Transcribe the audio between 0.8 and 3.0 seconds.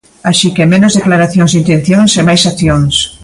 declaracións de intencións e máis accións.